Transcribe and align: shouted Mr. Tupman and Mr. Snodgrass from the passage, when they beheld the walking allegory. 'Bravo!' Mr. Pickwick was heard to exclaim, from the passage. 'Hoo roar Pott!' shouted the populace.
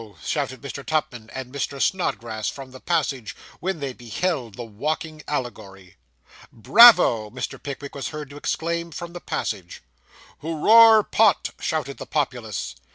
shouted 0.25 0.63
Mr. 0.63 0.83
Tupman 0.83 1.29
and 1.31 1.53
Mr. 1.53 1.79
Snodgrass 1.79 2.49
from 2.49 2.71
the 2.71 2.79
passage, 2.79 3.35
when 3.59 3.79
they 3.79 3.93
beheld 3.93 4.55
the 4.55 4.63
walking 4.65 5.21
allegory. 5.27 5.97
'Bravo!' 6.51 7.29
Mr. 7.29 7.61
Pickwick 7.61 7.93
was 7.93 8.07
heard 8.07 8.31
to 8.31 8.35
exclaim, 8.37 8.89
from 8.89 9.13
the 9.13 9.21
passage. 9.21 9.83
'Hoo 10.39 10.57
roar 10.65 11.03
Pott!' 11.03 11.51
shouted 11.59 11.97
the 11.99 12.07
populace. 12.07 12.73